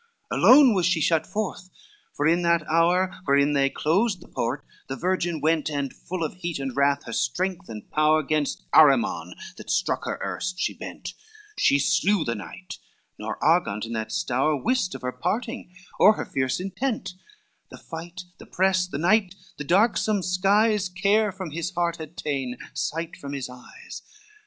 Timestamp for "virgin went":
4.95-5.69